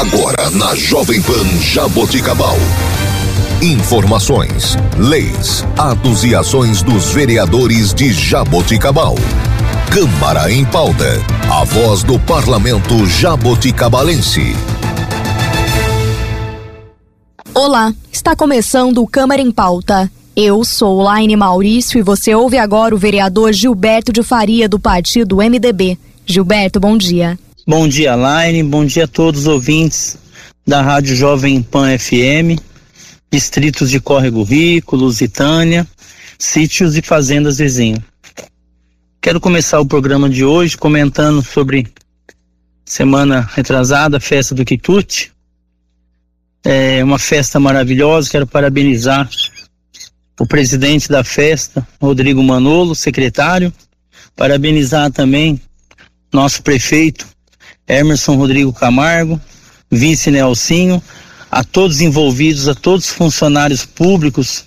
[0.00, 2.56] Agora na Jovem Pan Jaboticabal.
[3.60, 9.14] Informações, leis, atos e ações dos vereadores de Jaboticabal.
[9.92, 11.04] Câmara em pauta.
[11.50, 14.56] A voz do parlamento jaboticabalense.
[17.52, 20.10] Olá, está começando o Câmara em Pauta.
[20.34, 25.36] Eu sou Laine Maurício e você ouve agora o vereador Gilberto de Faria do partido
[25.36, 25.98] MDB.
[26.24, 27.38] Gilberto, bom dia.
[27.66, 28.62] Bom dia, Laine.
[28.62, 30.16] Bom dia a todos os ouvintes
[30.66, 32.58] da Rádio Jovem Pan FM,
[33.30, 35.86] distritos de Córrego Rico, Lusitânia,
[36.38, 38.00] sítios e fazendas vizinhos.
[39.20, 41.86] Quero começar o programa de hoje comentando sobre
[42.84, 45.30] semana retrasada, festa do Quitute.
[46.64, 49.28] É uma festa maravilhosa, quero parabenizar
[50.38, 53.70] o presidente da festa, Rodrigo Manolo, secretário,
[54.34, 55.60] parabenizar também
[56.32, 57.28] nosso prefeito,
[57.90, 59.40] Emerson Rodrigo Camargo,
[59.90, 61.02] vice Nelsinho,
[61.50, 64.64] a todos envolvidos, a todos os funcionários públicos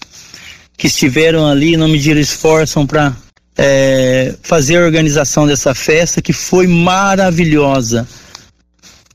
[0.78, 3.16] que estiveram ali, não mediram esforço para
[3.58, 8.08] é, fazer a organização dessa festa, que foi maravilhosa.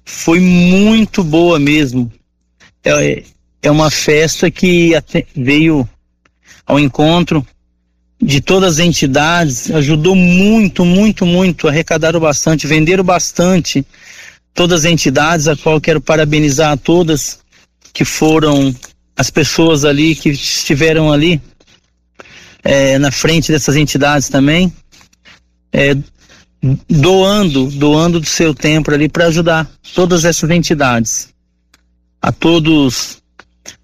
[0.05, 2.11] Foi muito boa mesmo.
[2.85, 3.23] É,
[3.63, 4.93] é uma festa que
[5.37, 5.89] veio
[6.67, 7.47] ao encontro
[8.21, 13.87] de todas as entidades, ajudou muito, muito, muito, arrecadaram bastante, venderam bastante
[14.53, 17.39] todas as entidades, a qual quero parabenizar a todas
[17.93, 18.75] que foram
[19.17, 21.41] as pessoas ali que estiveram ali
[22.65, 24.73] é, na frente dessas entidades também,
[25.73, 25.97] é,
[26.89, 31.29] doando, doando do seu tempo ali para ajudar todas essas entidades.
[32.21, 33.23] A todos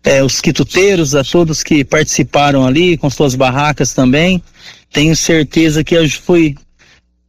[0.05, 4.42] é, os quituteiros, a todos que participaram ali com suas barracas também.
[4.92, 6.55] Tenho certeza que foi,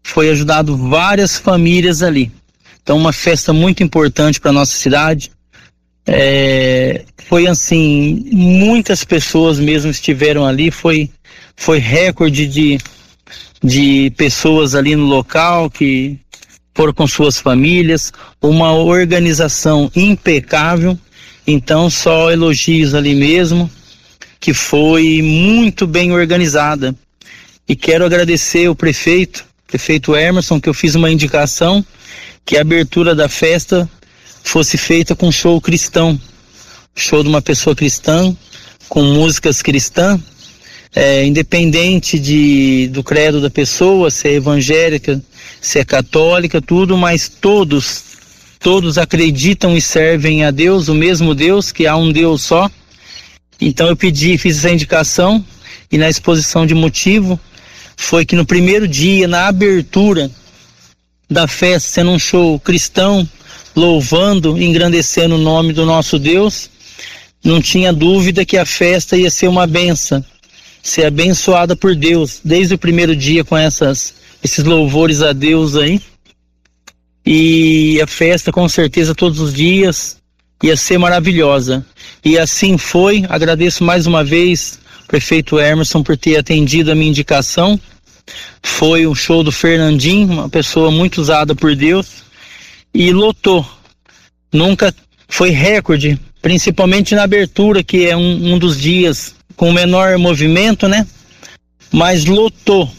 [0.03, 2.31] foi ajudado várias famílias ali.
[2.83, 5.31] Então, uma festa muito importante para nossa cidade.
[6.05, 11.09] É, foi assim, muitas pessoas mesmo estiveram ali, foi,
[11.55, 12.77] foi recorde de,
[13.63, 16.19] de pessoas ali no local que
[16.75, 20.99] foram com suas famílias, uma organização impecável
[21.47, 23.69] então, só elogios ali mesmo,
[24.39, 26.95] que foi muito bem organizada.
[27.67, 31.85] E quero agradecer o prefeito, prefeito Emerson, que eu fiz uma indicação
[32.45, 33.89] que a abertura da festa
[34.43, 36.19] fosse feita com show cristão,
[36.95, 38.35] show de uma pessoa cristã,
[38.87, 40.21] com músicas cristãs,
[40.95, 45.21] é, independente de, do credo da pessoa, se é evangélica,
[45.59, 48.14] se é católica, tudo, mas todos
[48.65, 52.67] todos acreditam e servem a Deus, o mesmo Deus, que há um Deus só.
[53.61, 55.45] Então eu pedi, fiz essa indicação
[55.91, 57.39] e na exposição de motivo
[57.95, 60.31] foi que no primeiro dia, na abertura
[61.29, 63.29] da festa, sendo um show cristão,
[63.75, 66.67] louvando, engrandecendo o nome do nosso Deus,
[67.43, 70.25] não tinha dúvida que a festa ia ser uma benção,
[70.81, 76.01] ser abençoada por Deus, desde o primeiro dia com essas, esses louvores a Deus aí.
[77.25, 80.17] E a festa, com certeza, todos os dias
[80.61, 81.85] ia ser maravilhosa.
[82.23, 83.25] E assim foi.
[83.29, 87.79] Agradeço mais uma vez prefeito Emerson por ter atendido a minha indicação.
[88.61, 92.23] Foi o show do Fernandinho, uma pessoa muito usada por Deus,
[92.93, 93.65] e lotou.
[94.51, 94.93] Nunca
[95.27, 101.05] foi recorde, principalmente na abertura, que é um, um dos dias com menor movimento, né?
[101.91, 102.91] Mas lotou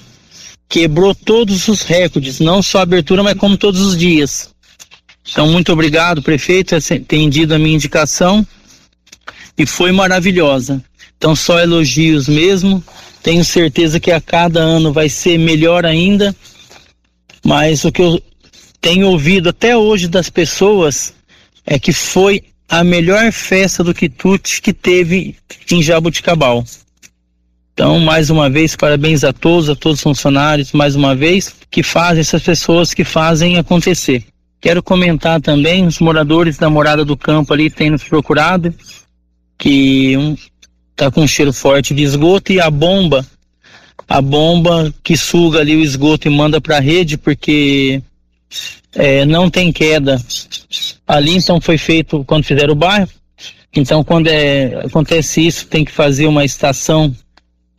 [0.69, 4.51] quebrou todos os recordes, não só a abertura, mas como todos os dias.
[5.31, 8.47] Então, muito obrigado, prefeito, atendido a minha indicação
[9.59, 10.83] e foi maravilhosa.
[11.17, 12.83] Então, só elogios mesmo.
[13.23, 16.35] Tenho certeza que a cada ano vai ser melhor ainda.
[17.45, 18.23] Mas o que eu
[18.81, 21.15] tenho ouvido até hoje das pessoas
[21.65, 25.37] é que foi a melhor festa do quitute que teve
[25.71, 26.65] em Jabuticabal.
[27.77, 31.83] Então, mais uma vez, parabéns a todos, a todos os funcionários, mais uma vez, que
[31.83, 34.25] fazem essas pessoas que fazem acontecer.
[34.59, 38.75] Quero comentar também, os moradores da Morada do Campo ali têm nos procurado,
[39.59, 40.35] que um,
[40.97, 43.27] tá com um cheiro forte de esgoto e a bomba,
[44.09, 48.01] a bomba que suga ali o esgoto e manda para a rede, porque
[48.95, 50.19] é, não tem queda
[51.07, 53.11] ali, então foi feito quando fizeram o bairro.
[53.75, 57.15] Então, quando é, acontece isso, tem que fazer uma estação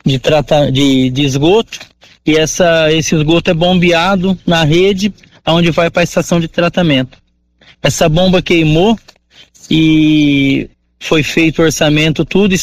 [0.08, 1.78] de, trata, de, de esgoto
[2.26, 5.12] e essa, esse esgoto é bombeado na rede
[5.46, 7.16] onde vai para a estação de tratamento.
[7.82, 8.98] Essa bomba queimou
[9.70, 10.68] e
[11.00, 12.54] foi feito o orçamento, tudo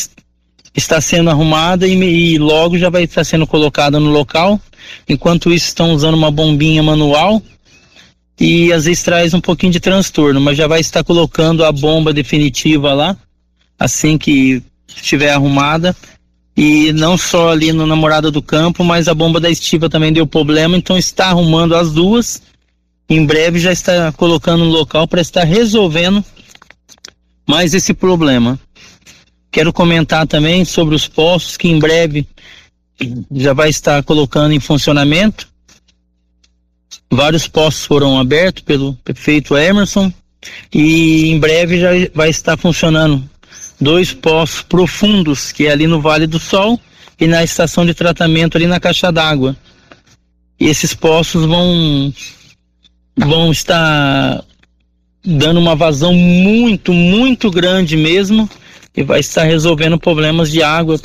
[0.76, 4.60] está sendo arrumada e, e, logo já vai estar sendo colocada no local.
[5.08, 7.42] Enquanto isso, estão usando uma bombinha manual
[8.40, 12.14] e às vezes traz um pouquinho de transtorno, mas já vai estar colocando a bomba
[12.14, 13.18] definitiva lá
[13.80, 15.96] assim que estiver arrumada.
[16.56, 20.26] E não só ali no Namorada do Campo, mas a bomba da estiva também deu
[20.26, 22.42] problema, então está arrumando as duas.
[23.10, 26.24] Em breve já está colocando um local para estar resolvendo
[27.46, 28.60] mais esse problema.
[29.52, 32.26] Quero comentar também sobre os postos que em breve
[33.32, 35.48] já vai estar colocando em funcionamento.
[37.12, 40.12] Vários postos foram abertos pelo prefeito Emerson
[40.74, 43.30] e em breve já vai estar funcionando
[43.80, 46.80] dois poços profundos, que é ali no Vale do Sol
[47.20, 49.56] e na estação de tratamento ali na caixa d'água.
[50.60, 52.14] Esses poços vão
[53.18, 54.44] vão estar
[55.24, 58.50] dando uma vazão muito, muito grande mesmo
[58.96, 61.00] e vai estar resolvendo problemas de água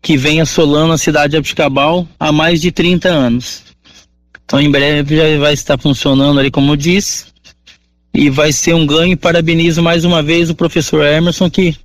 [0.00, 3.62] que vem assolando a cidade de Abiscabal há mais de 30 anos.
[4.44, 7.31] Então em breve já vai estar funcionando ali como eu disse
[8.14, 9.16] e vai ser um ganho.
[9.16, 11.76] Parabenizo mais uma vez o professor Emerson que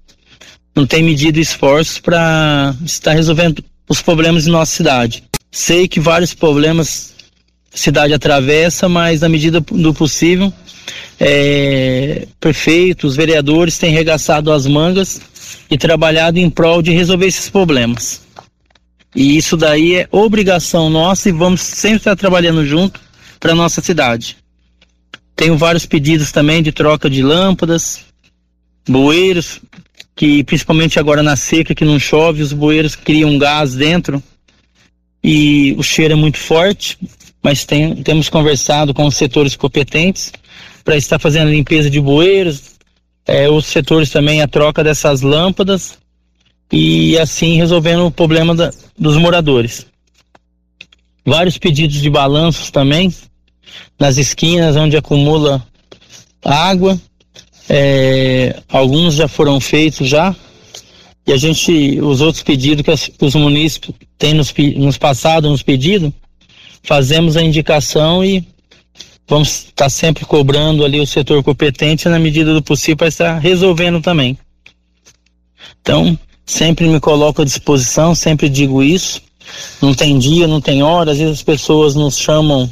[0.75, 5.23] não tem medido esforços para estar resolvendo os problemas de nossa cidade.
[5.51, 7.15] Sei que vários problemas
[7.73, 10.51] a cidade atravessa, mas na medida do possível,
[11.19, 15.21] é, prefeitos, vereadores têm regaçado as mangas
[15.69, 18.21] e trabalhado em prol de resolver esses problemas.
[19.15, 22.99] E isso daí é obrigação nossa e vamos sempre estar trabalhando junto
[23.39, 24.37] para nossa cidade.
[25.37, 28.03] Tenho vários pedidos também de troca de lâmpadas,
[28.89, 29.61] bueiros,
[30.15, 34.21] que principalmente agora na seca que não chove, os bueiros criam gás dentro
[35.23, 36.97] e o cheiro é muito forte,
[37.43, 40.33] mas tem, temos conversado com os setores competentes
[40.83, 42.75] para estar fazendo a limpeza de bueiros,
[43.27, 45.99] é, os setores também a troca dessas lâmpadas
[46.71, 49.85] e assim resolvendo o problema da, dos moradores.
[51.23, 53.13] Vários pedidos de balanços também,
[53.99, 55.65] nas esquinas onde acumula
[56.43, 56.99] água.
[57.69, 60.35] É, alguns já foram feitos já.
[61.25, 66.11] E a gente, os outros pedidos que, os munícipes têm nos, nos passado, nos pedidos,
[66.83, 68.47] fazemos a indicação e
[69.27, 73.99] vamos estar sempre cobrando ali o setor competente na medida do possível para estar resolvendo
[74.01, 74.37] também.
[75.81, 79.21] Então, sempre me coloco à disposição, sempre digo isso.
[79.81, 82.71] Não tem dia, não tem hora, às vezes as pessoas nos chamam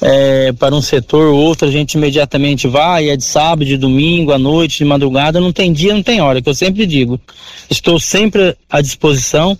[0.00, 4.32] é, para um setor ou outro, a gente imediatamente vai, é de sábado, de domingo,
[4.32, 7.20] à noite, de madrugada, não tem dia, não tem hora, que eu sempre digo.
[7.68, 9.58] Estou sempre à disposição,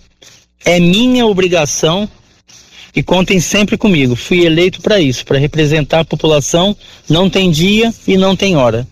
[0.63, 2.07] é minha obrigação
[2.95, 4.15] e contem sempre comigo.
[4.15, 6.75] Fui eleito para isso, para representar a população,
[7.09, 8.87] não tem dia e não tem hora.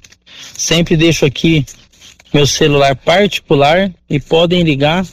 [0.55, 1.65] Sempre deixo aqui
[2.33, 5.05] meu celular particular e podem ligar